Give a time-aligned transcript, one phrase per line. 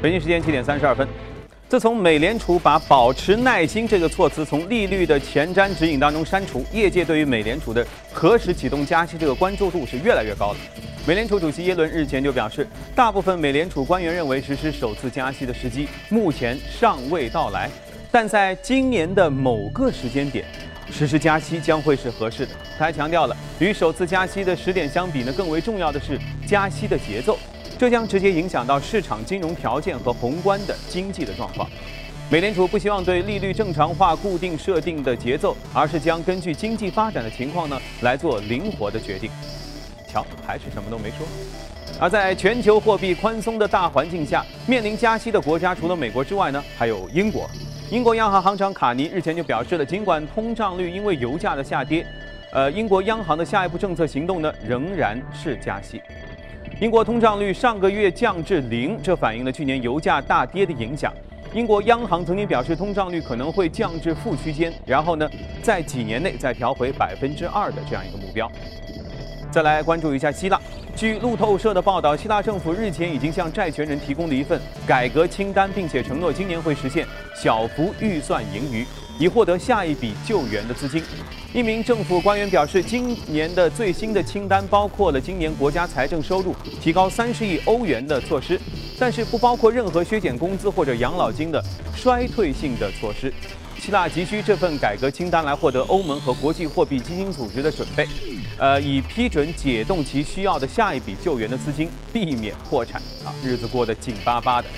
[0.00, 1.06] 北京时间七点三十二分。
[1.68, 10.56] 自从美联储把“保持耐心”这个措辞从利率的前瞻指引当中删除，业界对于美联储的何时启动加息这个关注度是越来越高了。
[11.04, 17.68] 美联储主席耶伦日前就表示，大部分美联储官员认为实施首次加息的时机目前尚未到来，
[18.10, 20.44] 但在今年的某个时间点，
[20.90, 22.52] 实施加息将会是合适的。
[22.78, 27.38] 他还强调了，与首次加息的时点相比呢，更为重要的是加息的节奏。
[27.78, 31.70] 这将直接影响到市场金融条件和宏观的经济的状况。
[32.28, 39.30] 美联储不希望对利率正常化固定设定的节奏，而是将根据经济发展的情况呢来做灵活的决定。
[40.08, 41.26] 瞧，还是什么都没说。
[42.00, 47.48] 而在全球货币宽松的大环境下，面临加息的国家除了美国之外呢，还有英国。
[47.90, 52.04] 英国央行行长卡尼日前就表示了，尽管通胀率因为油价的下跌，
[52.52, 56.02] 呃，英国央行的下一步政策行动呢仍然是加息。
[56.80, 61.12] 英国通胀率上个月降至零，这反映了去年油价大跌的影响。
[61.52, 65.28] 英国央行曾经表示，通胀率可能会降至负区间，然后呢，
[65.60, 68.48] 在几年内再调回百分之二的这样一个目标。
[69.50, 70.60] 再来关注一下希腊。
[70.94, 78.86] 据路透社的报道，希腊政府日前已经向债权人提供了一份改革清单，并且承诺今年会实现小幅预算盈余。
[79.18, 81.02] 以获得下一笔救援的资金。
[81.52, 88.60] 一名政府官员表示，今年的最新的清单包括了今年国家财政收入提高三十亿欧元的措施，
[88.98, 91.62] 但是不包括任何削减工资或者养老金的
[91.96, 93.32] 衰退性的措施。
[93.80, 98.06] 希腊急需这份改革清单来获得欧盟和国际货币基金组织的准备，
[98.58, 104.68] 呃，以批准解冻其需要的下一笔救援的资金，避免破产啊，日子过得紧巴巴的。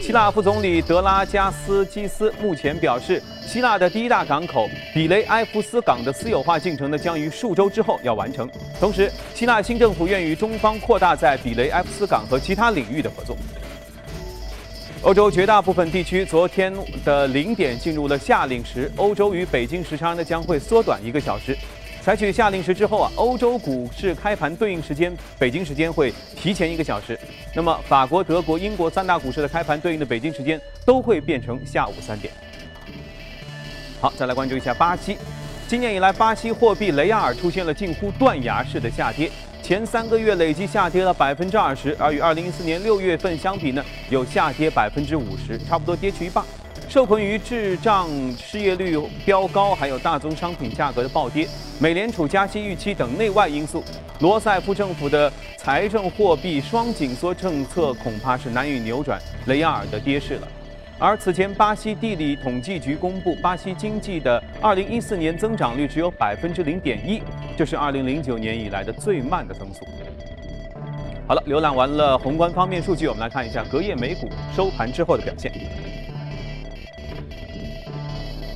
[0.00, 8.48] 希腊副总理德拉加斯基斯目前表示，希腊的第一大港口比雷埃夫斯港的私有化进程呢，将于数周之后要完成。
[8.80, 13.36] 同时，希腊新政府愿与中方扩大在比雷埃夫斯港和其他领域的合作。
[15.02, 16.72] 欧洲绝大部分地区昨天
[17.04, 21.56] 的零点进入了夏令时，欧洲与北京时差呢将会缩短一个小时。
[22.00, 27.18] 采取夏令时之后啊，欧洲股市开盘对应时间，北京时间会提前一个小时。
[27.54, 32.32] 那么，法国、德国、英国三大股市的开盘对应的北京时间都会变成下午三点。
[34.04, 35.16] 好，再来关注一下巴西。
[35.66, 39.30] 今年以来，巴西货币雷亚尔出现了近乎断崖式的下跌，
[39.62, 46.44] 前三个月累计下跌了百分之二十，而与二零一四年六月份相比呢，有下跌百分之五十，差不多跌去一半。
[46.86, 48.06] 受困于滞胀、
[48.36, 48.94] 失业率
[49.24, 51.48] 飙高，还有大宗商品价格的暴跌，
[51.78, 53.82] 美联储加息预期等内外因素，
[54.20, 60.48] 罗塞夫政府的财政货币双紧缩政策恐怕是难以扭转雷亚尔的跌势了。
[60.98, 67.20] 而此前，巴西地理统计局公布，巴西经济的2014年增长率只有百分之零点一，
[67.56, 69.84] 这是2009年以来的最慢的增速。
[71.26, 75.52] 好了，浏览完了宏观方面数据，我们来看一下隔夜美股收盘之后的表现。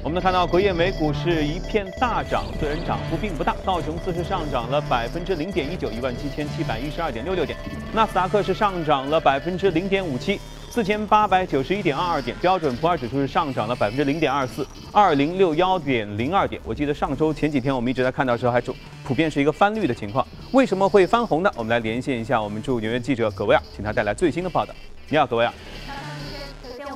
[0.04, 3.54] 我们能看到，隔夜美股是一片大涨，虽然涨幅并不大。
[3.64, 7.58] 道琼斯是上涨了百分之零点一九，一万七千七百一十二点六六点；
[7.92, 10.40] 纳斯达克是上涨了百分之零点五七，
[10.70, 16.60] 四千八百九十一点二二点；标准普尔指数是上涨了百分之零点二四，二零六幺点零二点。
[16.64, 18.60] 我记得上周前几天我们一直在看到时候，还
[19.02, 20.26] 普遍是一个翻绿的情况。
[20.52, 21.50] 为什么会翻红呢？
[21.56, 24.74] 我们来连线一下我们驻纽约记者葛维尔，请他带来最新的报道。
[25.08, 25.52] 你好，葛维尔。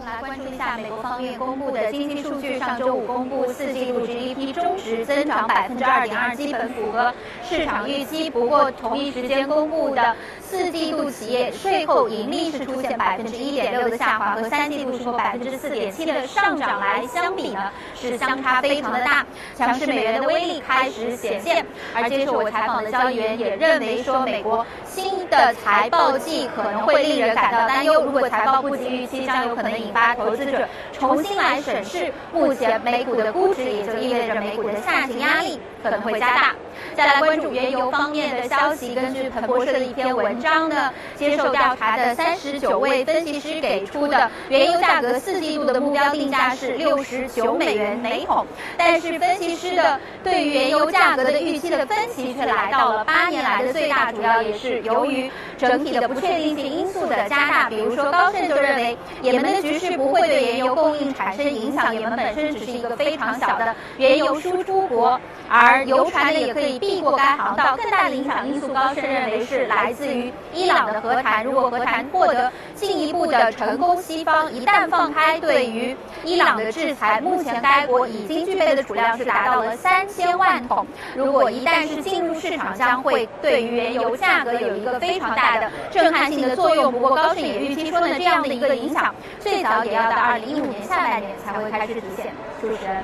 [0.04, 2.58] 来关注一下美国方面公布的经济数据。
[2.58, 7.12] 上周五公布四季度 GDP 中值增长百分之二点二，基本符合
[7.48, 8.28] 市场预期。
[8.28, 10.14] 不过同一时间公布的
[10.52, 19.24] 四季度企业税后盈利是出现百分之一点六的下滑，和三季度说百分之四点七的上涨来相比呢，是相差非常的大。
[19.56, 21.64] 强势美元的威力开始显现。
[21.94, 28.04] 而接受我采访的交易员也认为说，美国新的财报季可能会令人感到担忧。
[28.04, 30.14] 如果财报不及预期，将有可能引发。
[30.14, 36.54] 投资者重新来审视目前美股的估值，也就意味着美股的下行压力可能会加大。
[36.96, 48.46] 再来关注原油方面的消息，根据彭博社的一篇文章呢，接受调查的三十九位分析师给出的原油价格四季度的目标定价是六十九美元每桶，
[48.76, 57.68] 但是分析师的对于原油价格的预期的分歧却来到了八年来的最大，主要也是由于整体的不确定性因素的加大。
[57.70, 65.18] 比如说高盛就认为，也门的局势不会对原油供应产生影响，也门本身只是一个非常小的原油输出国，
[65.48, 66.71] 而油船呢也可以。
[66.78, 79.76] 避过该航道，更大的影响因素，高盛认为是来自于伊朗的和谈，如果和谈获得进一步的成功，西方一旦放开对于伊朗的制裁，目前该国已经具备的储量是达到了。
[79.76, 80.86] 三千万桶。
[81.16, 86.92] 如果一旦是进入市场，将会对于原油价格有一个非常大的震撼性的作用。
[86.92, 92.32] 不过高盛也预期说呢，这样的一个影响最早也要到二零一五年下半年才会开始体现。
[92.60, 93.02] 主持人，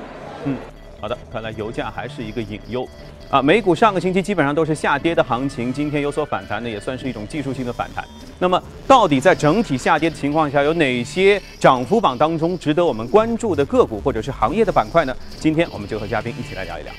[1.01, 2.87] 好的，看来油价还是一个隐忧。
[3.29, 8.03] 啊，美股上个星期基本上都是下跌的行情，今天有所反弹呢，也算是一种技术性的反弹。
[8.39, 15.15] 那么，到底在整体下跌的情况下，有哪些涨幅榜当中值得我们关注的个股或者是行业的板块呢？
[15.39, 16.91] 今天我们就和嘉宾一起来聊一聊。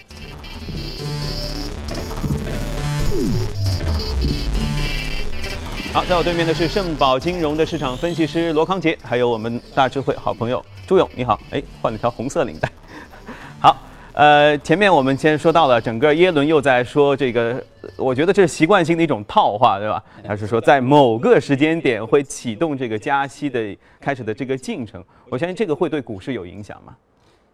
[5.93, 12.70] 好，在我对面的是盛宝金融的市场分析师罗康杰，还有我们大智慧好朋友朱勇，你好，哎，换了条红色领带，
[14.20, 17.58] 呃，前面我们先说到了，整个耶伦又在说这个，
[17.96, 20.05] 我觉得这是习惯性的一种套话，对吧？
[20.22, 26.94] 他是说在某个时间点会启动这个加息的开始的这个进程，我相信这个会对股市有影响吗？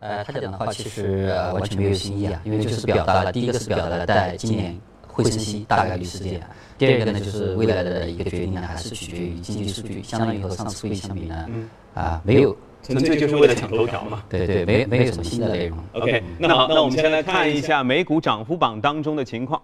[0.01, 4.77] 呃，他讲的话其实完全没有新意啊，因为就是表达了第一个是表达了在今年
[5.07, 6.43] 会升息大概率事件，
[6.77, 11.47] 第二个呢就是未来的一个决定呢还是取决于经济数据，相当于和上次会议相比呢，
[11.95, 12.57] 啊没有。
[12.87, 14.23] 纯粹就是为了抢头条嘛？
[14.29, 15.77] 对对，没没有什么新的内容。
[15.95, 19.61] OK，那好，那我们先来看一下美股涨幅榜当中的情况。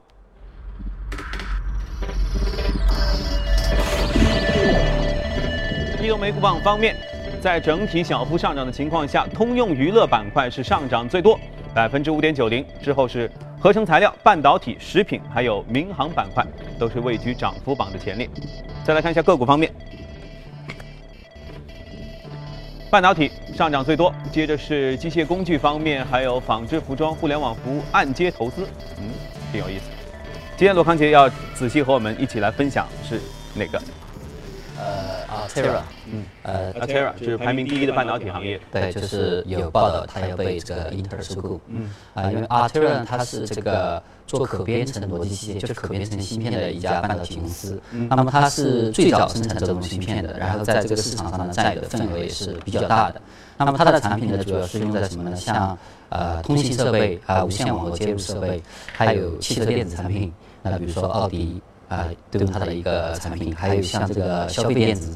[6.02, 6.96] 移动美股榜方面，
[7.40, 11.38] 在整体小幅上涨的情况下，通用娱乐板块是上涨最多，
[11.72, 12.66] 百分之五点九零。
[12.82, 13.30] 之后是
[13.60, 16.44] 合成材料、半导体、食品，还有民航板块
[16.76, 18.28] 都是位居涨幅榜的前列。
[18.82, 19.72] 再来看一下个股方面。
[22.92, 28.66] 半导体上涨最多，接着是机械工具方面，还有纺织、服装、互联网服务、按揭投资，
[28.98, 29.08] 嗯，
[29.50, 29.84] 挺有意思。
[30.58, 33.18] 今天罗康杰要仔细和我们一起来分享是
[33.54, 33.80] 哪个？
[34.78, 38.60] 呃，Altera，嗯，呃，Altera 是排名第一的半导体行业。
[38.70, 41.58] 对，就是有报道它要被这个英特尔收购。
[41.68, 47.80] 嗯，啊，因为 Altera 它是这个做可编程逻辑器，就是可编程芯片的一家半导体公司。
[48.08, 53.20] 那么它是最早生产这种芯片的，然后在这个市场上呢占有的份额也是比较大的。
[53.56, 55.36] 那么它的产品呢，主要是用在什么呢？
[55.36, 55.76] 像
[56.08, 60.32] 呃通信设备啊、无线网络接入设备，还有汽车电子产品。
[60.62, 61.60] 那比如说奥迪。
[61.88, 65.14] 啊，都用它的一个产品，还有像这个消费电子，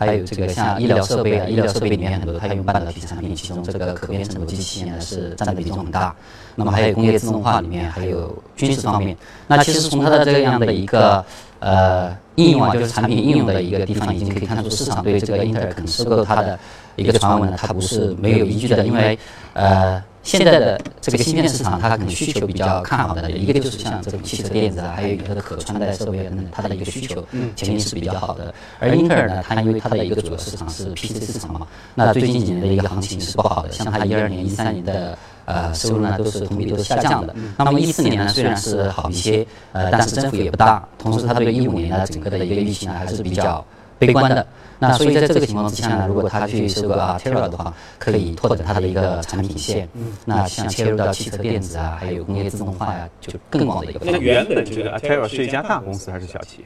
[0.00, 6.16] 还有这个像医疗设备啊，医疗设备里面很多它用半导体产品，其中这个可编程逻辑器呢是占的比重很大。
[6.56, 9.14] 那么还有工业自动化里面，还有军事方面。
[9.46, 11.22] 那其实从它的这样的一个
[11.58, 16.58] 呃应用啊，就是产品应用的一个地方，已经可以看出市场对这个英特尔可能收购它的
[16.96, 19.18] 一个传闻呢，它不是没有依据的，因为
[19.52, 20.02] 呃。
[20.22, 27.24] 现在的这个芯片市场，它可能需求比较看好的，一个就是像这种汽车电子啊，还有它的可穿戴设备等等，它的一个需求
[27.56, 28.52] 前景是比较好的。
[28.78, 37.34] 而英特尔呢，它因为它的一个主要市场是 PC 市场嘛，那最近几年的一个行情是不好的，像它一二年、一三年的呃收入呢都是同比都是下降的。
[37.56, 40.86] 那么一四年呢虽然是好一些，呃，但是增幅也不大。
[40.98, 43.64] 同时，它对一五年的整个的一个预期呢还是比较
[44.06, 44.44] 悲观的。
[44.82, 49.86] 那所以在这个情况之下呢，如果他去收购啊 Tera 的话，可以拓展它的一个产品线。
[50.24, 54.00] 那像切入到汽车电子啊，还有工业自动化呀，就更广的一个。
[54.02, 56.64] 那原本这个 Tera 是一家大公司还是小企业？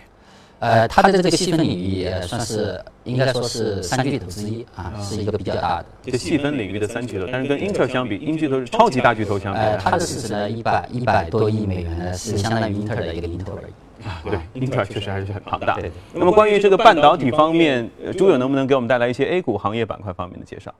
[0.61, 6.13] 呃，它的这个细分领域也算是应该说是三巨头之一啊，是一个比较大的。
[6.13, 9.59] 就细分领域的三巨头，但是跟英特尔相比，英巨头是超级大巨头相比。
[9.59, 13.73] 呃，它的市值呢，一百一百多亿美元呢，是相当于英特尔的一个零头而已。
[14.05, 15.79] 啊，对，英特尔确实还是很庞大。
[16.12, 20.73] 那么关于这个半导体方面，朱勇能不能给我们带来一些 A 股行业板块方面的介绍？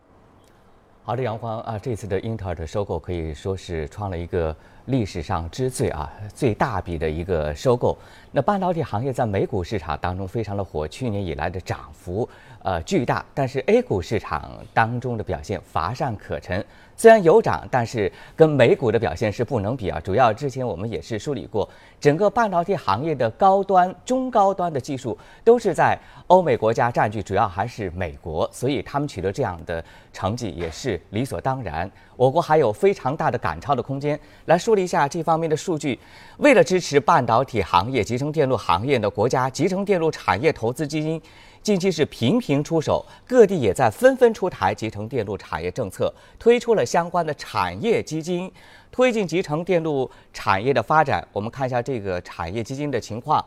[1.03, 4.57] 好的，杨光啊，这次的英特尔的收购可以说是创了一个
[4.87, 7.97] 历史上之最啊，最大笔的一个收购。
[8.33, 12.27] 那半导体行业在美股市场当中非常的火，去年以来的涨幅
[12.65, 16.65] 呃巨大，但是 A 股市场当中的表现乏善可陈。
[16.97, 20.01] 虽然有涨，但是跟美股的表现是不能比啊。
[20.01, 21.69] 主要之前我们也是梳理过，
[22.01, 31.91] 整个半导体行业的高端、中高端的技术都是在欧美国家占据，主要还是美国，所以他们取得这样的成绩也是理所当然。
[32.17, 34.19] 我国还有非常大的赶超的空间。
[34.47, 35.99] 来梳理一下这方面的数据，
[36.39, 41.21] 为了支持半导体行业、集成电路行业的国家集成电路产业投资基金。
[41.65, 48.53] 近期是频频出手，各地也在纷纷出台集成电路产业政策，推出了相关的产业基金，
[48.93, 51.27] 推进集成电路产业的发展。
[51.33, 53.43] 我们看一下这个产业基金的情况，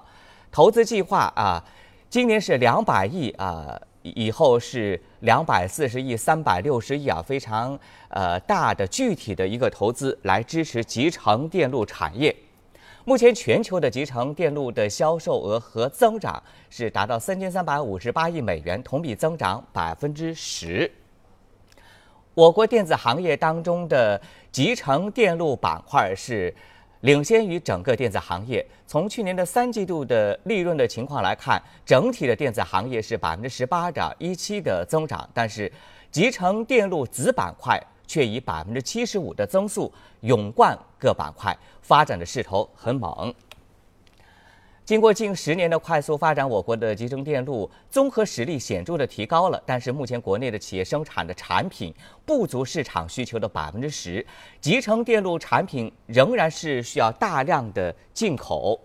[0.51, 1.63] 投资计划啊，
[2.09, 7.77] 今年是两百亿啊，以后是两百四十亿、三百六十亿啊，非常
[8.09, 12.35] 呃大的具体的一个投资来支持集成电路产业。
[13.07, 20.91] 目前全球的集成电路的销售额和增长是达到三千三百五十八亿美元，同比增长百分之十。
[22.33, 24.21] 我国电子行业当中的
[24.51, 26.53] 集成电路板块是
[26.99, 28.67] 领先于整个电子行业。
[28.85, 35.71] 从去年的三季度的利润的情况来看，整体的电子行业是百分之十八点一七的增长，但是
[36.11, 41.55] 集成电路子板块却以百分之七十五的增速勇冠各板块。
[41.81, 43.33] 发展的势头很猛。
[44.83, 49.61] 经过近十年的快速发展，我国的集成电路综合实力显著的提高了。
[49.65, 51.93] 但是目前国内的企业生产的产品
[52.25, 54.25] 不足市场需求的百分之十，
[54.61, 58.79] 集成电路产品仍然是需要大量的进口。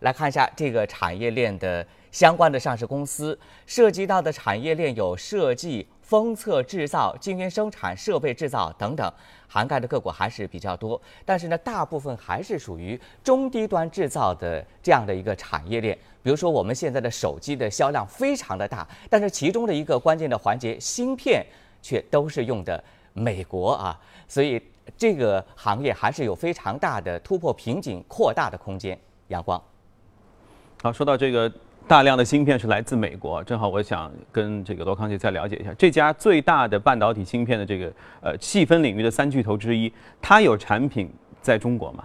[0.00, 5.86] 来看一下这个产业链的相关的上市公司，涉及到的产业链有设计。
[6.10, 9.12] 封测制造、晶圆生产、设备制造等等，
[9.46, 11.00] 涵盖的个股还是比较多。
[11.24, 15.96] 但是呢，大部分还是属于中低端制造的这样的一个产业链。
[16.20, 21.46] 比如说，我们现在的手机的销量非常的大，但是其中的一个关键的环节芯片
[21.80, 24.60] 却都是用的美国啊，所以
[24.96, 28.98] 这个行业还是有非常大的突破瓶颈、扩大的空间。
[29.28, 29.62] 阳光，
[30.82, 31.48] 好，说到这个。
[31.90, 39.92] 大量的芯片是来自美国，正好我想跟这个罗康杰再了解一下，这家最大的半导体芯片的这个呃细分领域的三巨头之一，
[40.22, 41.10] 它有产品
[41.42, 42.04] 在中国吗？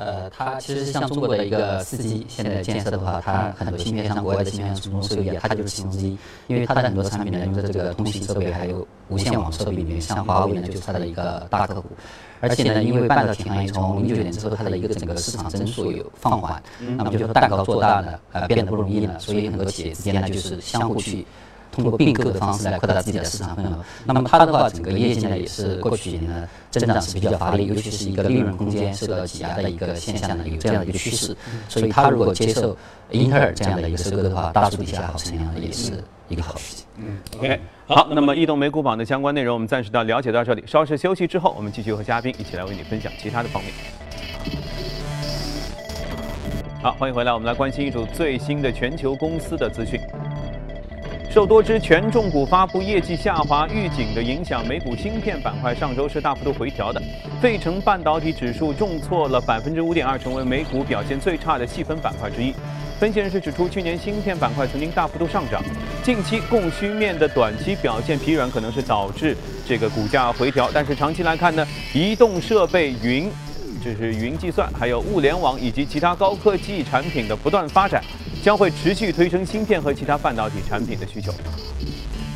[0.00, 6.16] 呃，它其实像中国的一个四 G 现在建设的话，它很多芯片像国外的芯片从中受益，它就是其中之一。
[6.46, 11.90] 因为它的很多产品呢，用在这个通信设备还有无线网设备里面，像华为呢就是它的一个大客户。
[12.40, 16.62] 而且呢，因为半导体行业从零九年之后，它的一个整个市场增速有放缓，
[16.96, 19.18] 那么就说蛋糕做大呢，呃，变得不容易了。
[19.18, 21.26] 所以很多企业之间呢，就是相互去。
[21.72, 23.84] 通过并购的方式来扩大自己的市场份额。
[24.04, 31.36] 那么它的话，整个业绩呢也是过去几年呢增长是比较乏力，尤其是一个利润空间受到挤压的一个现象呢，有这样的一个趋势。
[31.68, 32.76] 所以它如果接受
[33.10, 35.92] 英特尔这样的一个收购的话，大树底下好乘凉也是
[36.28, 36.86] 一个好事情。
[36.96, 43.72] 嗯，OK，好，那么异动美股榜的相关内容我们暂时到了解到这里，稍事休息之后，我们继续和嘉宾一起来为你分享其他的方面。
[46.82, 50.00] 好，欢迎回来，我们来关心一组最新的全球公司的资讯。
[51.32, 57.00] 受多只权重股发布业绩下滑预警的影响，美股芯片板块上周是大幅度回调的。
[57.40, 62.52] 费城半导体指数重挫了百分之五点二，成为美股表现最差的细分板块之一。
[62.98, 65.62] 分析人士指出，去年芯片板块曾经大幅度上涨，
[66.02, 70.68] 近期供需面的短期表现疲软，可能是导致这个股价回调。
[70.74, 73.30] 但是长期来看呢，移动设备、云，
[73.80, 78.02] 就是云计算，还有物联网以及其他高科技产品的不断发展。
[78.42, 81.32] 将会持续推升芯片和其他半导体产品的需求。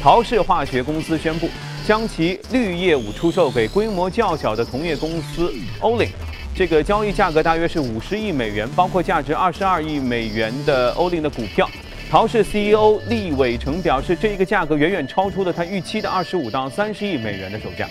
[0.01, 1.49] 陶氏化学公司宣布
[1.87, 6.09] 将其绿业务出售给规模较小的同业公司欧林，
[6.55, 11.69] 这个交易价格大约是五十亿美元，包括价值二十二亿美元的欧林的股票。
[12.11, 17.89] 陶氏 CEO 厉伟成表示，这一个价格远远超出了他预期的二十五到三十亿美元的售价。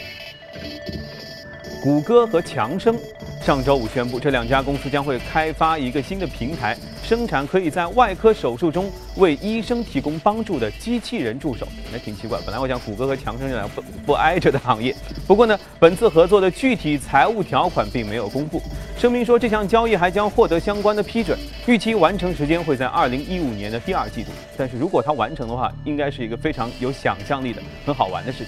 [1.81, 2.95] 谷歌和强生
[3.43, 6.77] 上周五宣布，这两家公司将会开发一个新的平台。
[7.03, 12.39] 生产可以在外科手术中为医生提供帮助的机器人助手，那挺奇怪。
[12.45, 14.95] 本来我想谷歌和强生这两不不挨着的行业，
[15.27, 18.61] 不过呢，本次合作的具体财务条款并没有公布。
[18.97, 24.31] 声明说，这项交易还将获得相关的批准，预期完成时间会在二零一五年的第二季度。
[24.55, 28.47] 但是如果它完成的话，应该是一个非常有想象力的、很好玩的事情。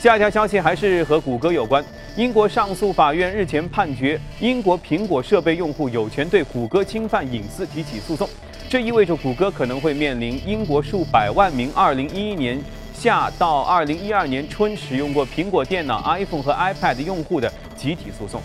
[0.00, 1.84] 下一条消息还是和谷歌有关。
[2.16, 8.26] 英国上诉法院日前判决，英国苹果设备用户有权对谷歌侵犯隐私提起诉讼。
[8.66, 12.58] 这意味着谷歌可能会面临英国数百万名2011年
[12.94, 18.40] 夏到2012年春使用过苹果电脑、iPhone 和 iPad 用户的集体诉讼。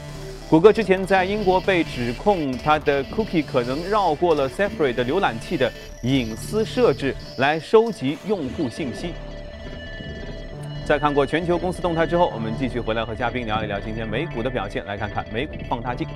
[0.50, 5.72] 谷歌之前在英国被指控，它的 Cookie 可能绕过了 Safari 的浏览器的
[6.02, 9.14] 隐私设置来收集用户信息。
[10.86, 14.86] 在看过全球公司动态之后，我们继续回来和嘉宾聊一聊今天美股的表现。
[14.86, 16.08] 来看看美股放大镜。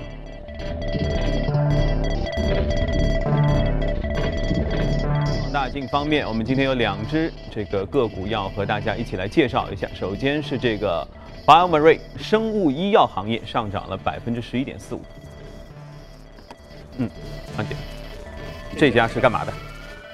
[5.42, 9.90] 放大镜方面，我们今天有两只这个个股要和大家一起来介绍一下。
[9.96, 11.08] 首先是这个
[11.48, 15.02] BioMarin 生物医药行业上涨了百分之十一点四五。
[16.98, 17.10] 嗯，
[17.58, 17.76] 安姐，
[18.78, 19.54] 这家是干嘛的？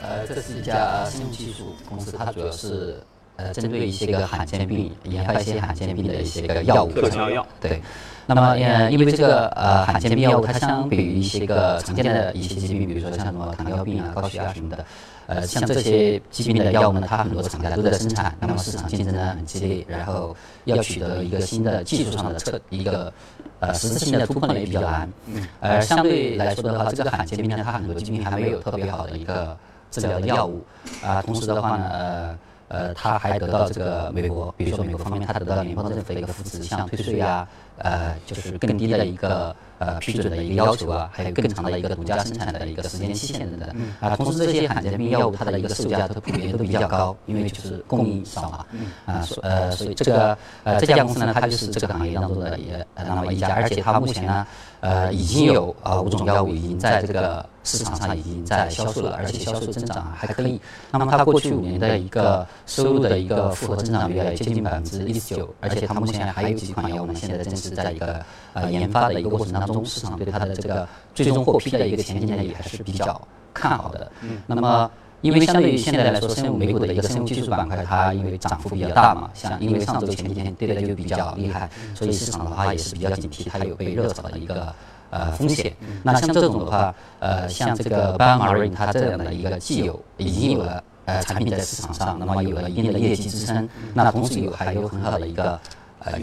[0.01, 3.03] 呃，这是一家生物技术公司，它主要是。
[3.37, 6.91] 呃，针对一些个罕见病，研发一些罕见病的一些个药物。
[6.91, 7.45] 特效药。
[7.59, 7.81] 对。
[8.27, 14.83] 那么，呃，因为这个呃罕见病药物，它相比于一些个常见的一些疾病，比如说像什么糖尿病啊、高血压什么的，
[15.27, 23.13] 呃，像这些疾病的药物呢，它很多厂家都在生产，那么市场竞争呢很激烈，然后要取得一个新的技术上的测一个
[23.59, 25.07] 呃实质性的突破呢也比较难。
[25.27, 25.47] 嗯。
[25.59, 29.55] 而相对来说的话，这个罕见病呢，它很多疾病还没有特别好的一个
[29.91, 30.65] 治疗的药物
[31.03, 31.21] 啊。
[31.21, 32.37] 同时的话呢，呃。
[32.67, 43.69] 呃，他还得到这个美国，比如说美国方面，他得到联邦政府的一个扶持，像退税啊，呃，就是更低的一个呃批准的一个要求啊，还有更长的一个独家生产的一个时间期限等等。
[43.99, 48.65] 啊，同时这些罕见病药物它的一个售价都普遍都比较高，因为就是供应少嘛。
[49.05, 54.45] 啊，所呃，所以这个呃这家公司呢，它就是这个行业当中的也那么一家，而且它目前呢。
[54.85, 60.61] 呃，已经有啊五种药物已经在这个市场上已经在销售了，而且销售增长还可以。
[60.91, 68.23] 那么它过去五年的一个收入的一个复合增长率也接近百分之一十九，而且它目前还有几款药物呢，现在正是在一个
[68.53, 73.19] 呃研发的一个过程当中，市场对它的这个最终获批的一个前景呢也还是比较
[73.55, 74.11] 看好的。
[74.45, 74.91] 那么。
[75.25, 84.71] 因为相对于现在来说，生物美股的一个生物技术板块，它因为涨幅比较大嘛，像因为上周前几天跌的就比较厉害，所以市场的话也是比较警惕，它有被热炒的一个
[85.09, 85.73] 呃风险。
[86.03, 95.59] 那像这种的话，呃，像这个 BioMarin 它这样的一个既有已经有了呃产品在市场上，那么有了一定的业绩支撑，那同时有还有很好的一个。
[96.05, 96.19] 呃，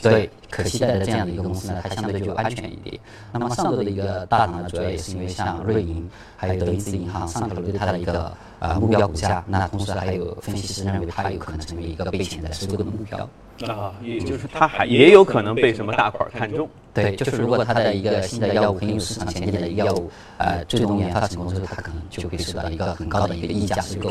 [0.00, 2.98] 对，可期待的这样的一个公司呢，它相对就安全一点。
[3.32, 13.28] 那么上周的一个大涨呢，主要也是因为像瑞银还有德意志银行上调了对它的一个呃目标股价，那同时还有分析师认为它有可能成为一个被潜在收购的目标。
[13.66, 16.68] 啊，也就是它还也有可能被什么大款看中。
[16.94, 24.10] 对，就是如果它的一个新的药物很有市场前景的药物，呃，最终研发成功之后，它可能就会受到一个很高的一个溢价收购。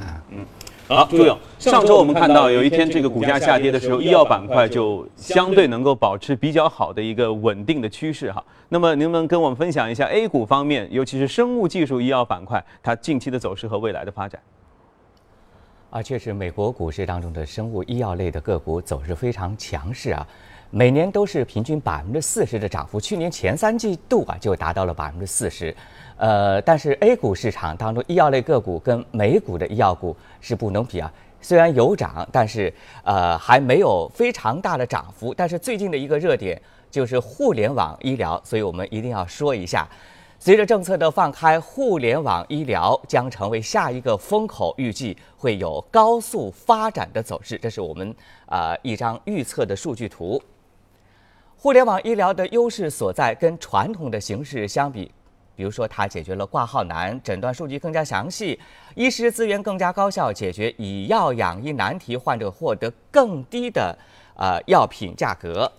[0.00, 0.44] 啊，嗯。
[0.88, 8.42] 好，朱勇，上周我们看到有一天这个股价下跌的时候，医药板块就相对能够保持比较好的一个稳定的趋势哈。
[8.68, 14.40] 那么，能不能跟我们分享一下 A 股方面，尤其是生物技术医药板块它近期的走势和未来的发展？
[15.90, 20.24] 啊，确实，美国股市当中的生物医药类的个股走势非常强势啊，
[20.70, 25.74] 每年都是平均百分之四十的涨幅，去年前三季度啊就达到了百分之四十。
[26.16, 31.12] 呃，但是 A 股市场当中，医药类个股跟美股的医药股是不能比啊。
[31.42, 32.72] 虽然有涨，但是
[33.04, 35.34] 呃还没有非常大的涨幅。
[35.34, 39.86] 但是最近的一个热点就是互联网医疗，所以我们一定要说一下。
[40.38, 47.56] 随着政策的放开，互联网医疗将成为下一个风口，预计会有高速发展的走势。
[47.58, 48.14] 这是我们
[48.46, 50.42] 啊一张预测的数据图。
[51.56, 55.10] 互联网医疗的优势所在，跟传统的形式相比。
[55.56, 58.60] 比如说，它解决了挂号难、诊断数据更加详细、
[58.94, 63.98] 医师资源更加高效、解决以药养医难题、患者获得更低的
[64.36, 65.72] 呃药品价格。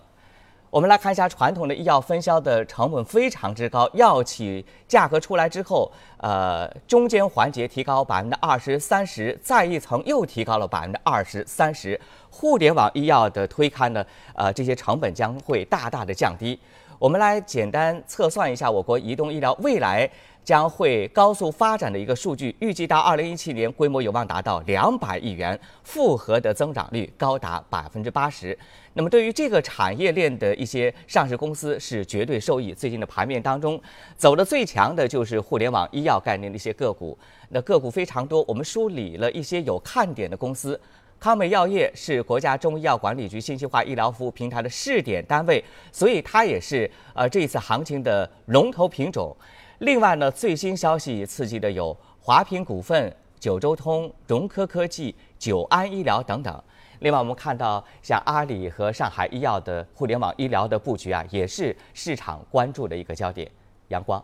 [0.70, 11.98] 我们来看一下传统的医药分销的成本非常之高，药企价格出来之后，呃，中间环节提高百分之二十三十，再一层又提高了百分之二十三十。
[12.28, 14.04] 互联网医药的推开呢，
[14.34, 16.58] 呃，这些成本将会大大的降低。
[16.98, 20.08] 我们来简单测算一下我国移动医疗未来
[20.48, 28.58] 将会高速发展的一个数据，预计到二零一七年规模有望达到两百亿元，复合的增长率高达百分之八十。
[28.94, 32.72] 那么对于这个产业链的一些上市公司是绝对受益。
[32.72, 33.78] 最近的盘面当中，
[34.16, 37.18] 走的最强的就是互联网医药概念的一些个股，
[37.50, 38.42] 那个股非常多。
[38.48, 40.80] 我们梳理了一些有看点的公司。
[41.20, 49.36] 康美药业是国家中医药管理局信息化医疗服务平台的试点单位，所以它也是呃这一次行情的龙头品种。
[49.78, 56.62] 另外呢，最新消息刺激的有华平股份、九州通、融科科技、九安医疗等等。
[56.98, 63.48] 另外，我们看到像阿里和上海医药的互联网医疗的布局啊，也是市场关注的一个焦点。
[63.88, 64.22] 阳光，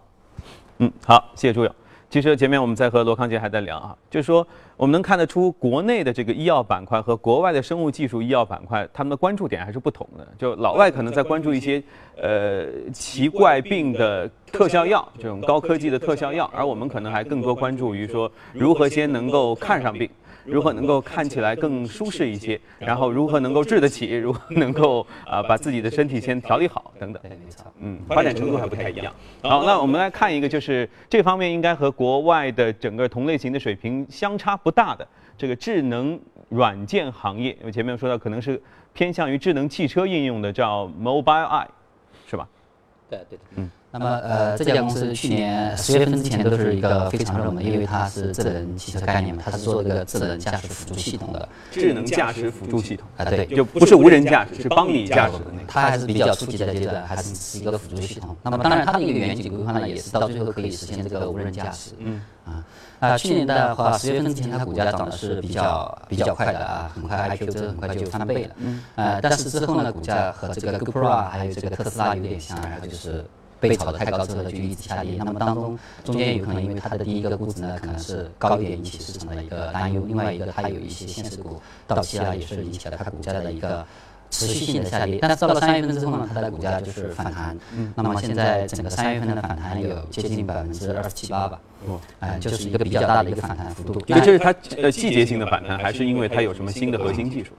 [0.79, 1.73] 嗯，好，谢谢朱勇。
[2.15, 4.47] 其实前面我们在和罗康杰还在聊啊，就是说
[4.77, 10.25] 我们能看得出国内的这个医药板块和国外的生物技术医药板块，他们的关注点还是不同的。
[10.39, 11.83] 就老外可能在关注一些
[12.17, 20.09] 呃奇怪病的特效药，这种高科技的特效药，而我们可能还更多关注于说如何先能够看上病。
[20.45, 22.61] 如何能够看起来更舒适一些？
[22.79, 24.15] 然后如何能够治得起？
[24.15, 26.93] 如何能够啊把自己的身体先调理好？
[26.99, 27.23] 等等。
[27.81, 29.13] 嗯，发展程度还不太一样。
[29.43, 37.57] 好，那我们来看一个，就是这方面应该和国外的整个同类型的水平相差不大的这个智能软件行业。
[37.61, 38.61] 因为前面说到，可能是
[38.93, 41.67] 偏向于智能汽车应用的，叫 Mobile Eye，
[42.27, 42.49] 是吧？
[43.09, 43.39] 对对对。
[43.57, 43.71] 嗯。
[43.97, 51.49] 那么呃，这家公司去年十月份之前都是一个非常热门，因为它是智能汽车概念嘛，它是做这个智能驾驶辅助系统的。
[51.71, 55.65] 智能驾驶辅助系统啊，对，就不是无人驾驶，是帮你驾驶的那个。
[55.69, 58.37] 它还是比较初级的阶段，还是是一个辅助系统。
[58.43, 61.93] 那么当然，它的一个远景规划呢，也是到最后可以实现这个无人驾驶。
[61.99, 62.65] 嗯啊
[62.99, 68.55] 啊，去年的话，十月份之前它股价涨的是比较比较快的啊，很快之后很快就翻倍了。
[68.57, 73.25] 嗯呃，但是之后呢，股价和这个 GoPro 啊，还有这个特斯拉有点像，然后就是。
[73.69, 83.85] 被炒得太高之后就一直下跌，那么当中中间有可能因为它的第一个估值呢可能是高一点引起市场的一个担忧，另外一个它有一些现实股到期了也是引起了它股价的一个
[84.31, 85.19] 持续性的下跌。
[85.21, 87.57] 但是到了三月份之后呢，它的股价就是反弹。
[87.75, 87.93] 嗯。
[87.97, 91.61] 那么现在整个三月份的反弹有接近百分之二十七八吧。
[91.87, 92.01] 哦。
[92.21, 94.01] 哎，就是一个比较大的一个反弹幅度。
[94.07, 97.53] 因为这是它呃季节性的反弹，还是因为它有什么新的核心技术？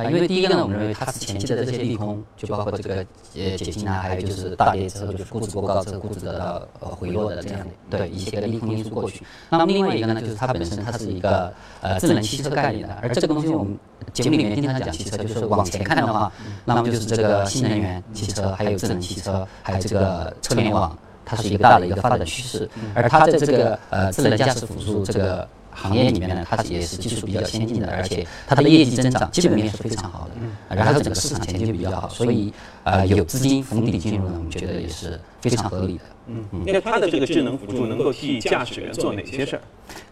[0.00, 2.96] 啊，因为第一个呢，我们认为它是前期的这些利空，就包括这个
[3.36, 7.60] 呃解禁啊，还有就是大跌之后就是估值过高之后估值得到呃回落的这样
[7.90, 9.22] 的对一些个利空因素过去。
[9.50, 13.78] 那么另外一个呢，就是它本身它是一个呃智能汽车概念的，而这个东西我们
[14.12, 16.32] 节目里面经常讲汽车，就是往前看的话，
[16.64, 22.68] 那么就是这个新能源汽车，还有智能汽车，还有这个车联网，它是一个大的一个发展趋势。
[22.94, 25.46] 而它在这个呃智能驾驶辅助这个。
[25.72, 32.52] 行业里面呢，它也是技术比较先进的，而且它的业绩增长基本面是非常好的，然后整个市场前景比较好，所以
[32.84, 36.04] 呃有资金逢底进入呢，我们觉得也是非常合理的。
[36.26, 39.62] 嗯，嗯那它的这个智能辅助能够替驾驶员做哪些事儿？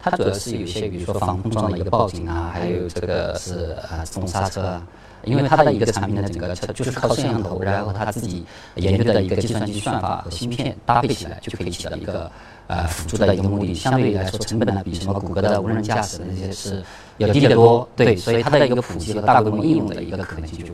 [0.01, 4.87] 它主要是有一些，比如说防碰撞的一个报警啊，还有这个是呃自动刹车啊。
[5.25, 8.45] 因为它的一个产品的整个车就是靠摄像头，然后它自己
[8.77, 12.31] 研究的一个计算机算法和芯片搭配起来，就可以起到一个
[12.67, 13.75] 呃辅助的一个目的。
[13.75, 16.83] 相对来说，成本呢比什么谷歌的无人驾驶那些是
[17.19, 17.87] 要低得多。
[17.97, 20.73] 对，所以它的一个普及和大规模应用的一个可能性就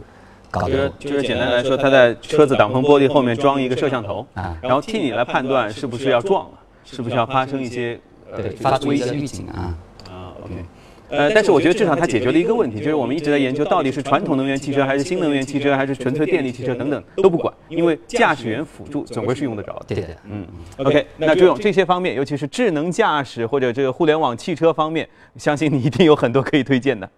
[0.50, 0.68] 高。
[0.68, 7.98] 就是就是简单来说，它在车子挡风玻璃后面装一个摄像头，啊，然后替你来判断是不是要撞了，是不是要发生一些
[8.36, 9.74] 对发出一些预警啊
[10.08, 10.64] 啊，OK。
[11.16, 19.84] 呃，但是我觉得至少它解决了一个问题，就是我们一直在研究到底是传统能源汽车还是新能源汽车还是纯粹电力汽车等等都不管，因为驾驶员辅助总归是用得着的。
[19.86, 20.46] 对对对，嗯
[20.78, 27.08] ，OK，那这种这些方面，尤其是智能驾驶或者这个互联网汽车方面，相信你一定有很多可以推荐的。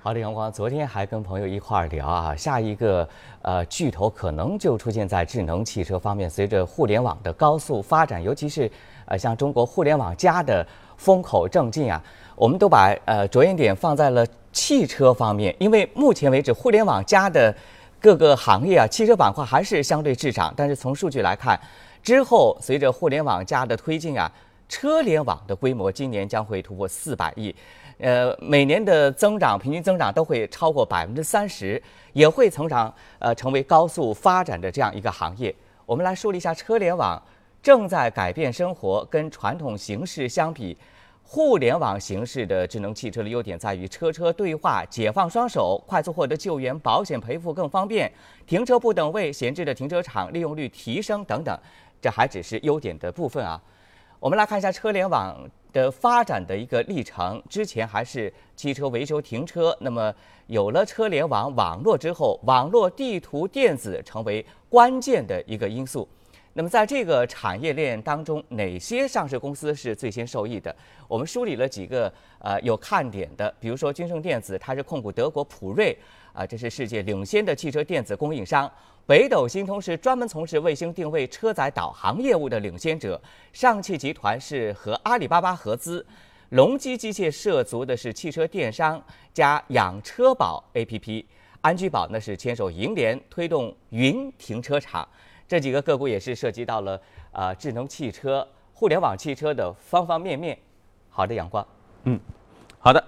[0.00, 3.06] 好的，阳光，昨天还跟朋友一块儿聊啊，下一个
[3.42, 8.70] 呃巨头可能就出现在智能汽车方面，随着互联网的高速发展，尤其是
[9.06, 12.02] 呃像中国互联网加的风口正劲啊。
[12.38, 17.52] 我们都把呃着眼点放在了汽车方面，因为目前为止互联网加的
[18.00, 20.54] 各个行业啊，汽车板块还是相对滞涨。
[20.56, 21.58] 但是从数据来看，
[22.00, 24.30] 之后随着互联网加的推进啊，
[24.68, 27.52] 车联网的规模今年将会突破四百亿，
[27.98, 35.52] 呃，每年的增长平均增长都会超过百分之三十，也会成长呃成为高速发展的这样一个行业。
[35.84, 37.20] 我们来梳理一下车联网
[37.60, 40.76] 正在改变生活，跟传统形式相比。
[41.30, 48.10] 互联网形式的智能汽车的优点在于车车对话、解放双手、快速获得救援、保险赔付更方便、
[48.46, 51.54] 停车不等位、闲置的停车场利用率提升等等。
[52.00, 53.60] 这还只是优点的部分啊。
[54.18, 55.36] 我们来看一下车联网
[55.70, 57.42] 的发展的一个历程。
[57.46, 60.10] 之前还是汽车维修停车，那么
[60.46, 66.08] 有了车联网网络之后，网络地图电子成为关键的一个因素。
[66.58, 70.74] 那么在这个产业链当中，哪些上市公司是最先受益的？
[71.06, 75.96] 我们梳理了几个呃有看点的，比如说君盛电子，它是控股德国普瑞，
[76.32, 78.68] 啊，这是世界领先的汽车电子供应商；
[79.06, 83.16] 北斗星通是专门从事卫星定位、车载导航业务的领先者；
[83.52, 86.04] 上汽集团是和阿里巴巴合资；
[86.48, 89.00] 隆基机械涉足的是汽车电商
[89.32, 91.24] 加养车宝 APP；
[91.60, 95.08] 安居宝呢是牵手银联推动云停车场。
[95.48, 97.00] 这几个个股也是涉及到了
[97.32, 100.56] 啊智能汽车、互联网汽车的方方面面。
[101.08, 101.66] 好的，阳光。
[102.04, 102.20] 嗯，
[102.78, 103.02] 好的。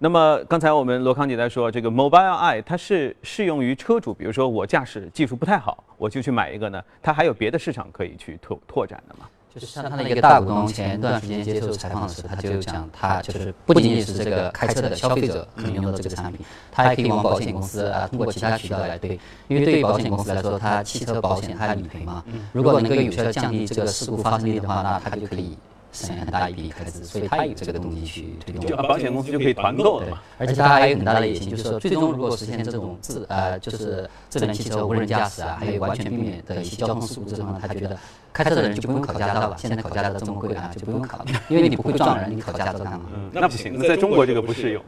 [0.00, 6.84] 那么刚才我们罗康姐在说，这个 Mobileye 它是适用于车主，比如说我驾驶技术不太好，我就去买一个呢？
[7.00, 9.26] 它还有别的市场可以去拓拓展的吗？
[9.54, 25.56] 就是像他的一个大股东，前一段时间接受采访的时候，他就讲，他就是不仅仅是这个开车的消费者可能用到这个产品，他还可以往保险公司啊，通过其他渠道来对，因为对于保险公司来说，它汽车保险它要理赔嘛，如果能够有效降低这个事故发生率的话，那它就可以。
[25.94, 28.66] 省很大一笔开支，所以他有这个动力去推动。
[28.66, 30.20] 就保险公司就可以团购了嘛。
[30.36, 37.96] 而且他还有很大的野心，就是说，最终如果实现这种智呃，就是智能汽车、无人驾驶啊，还有完全避免的一些交通事故之后呢，他觉得
[38.32, 39.56] 开车的人就不用考驾照了。
[39.56, 43.00] 现在考驾照这么贵啊，就不用考了，因为你不会撞人，你考驾照干嘛？
[43.14, 44.82] 嗯，那不行，那在中国这个不适用。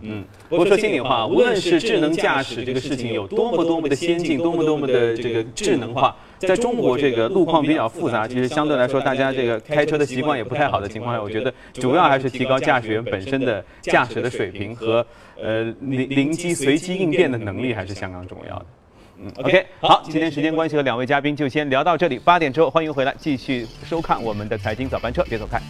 [0.00, 15.04] 嗯，不过说心里话，无论是智能驾驶这个事情有多么多么的先进，多么多么的这个智能化，在中国这个路况比较复杂，其实相对来说，大家这个开车的习惯也不太好的情况下，我觉得主要还是提高驾驶员本身的驾驶的水平和
[15.40, 18.66] 呃灵灵机随机应变的能力，还是相当重要的。
[19.20, 25.60] 嗯，OK，好，今天时间关系和两位嘉宾就先聊到这里，八点之后欢迎回来继续收看我们的财经早班车，别走开。